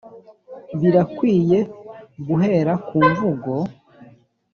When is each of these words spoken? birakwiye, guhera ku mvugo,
birakwiye, 0.79 1.59
guhera 2.27 2.73
ku 2.87 2.97
mvugo, 3.09 3.53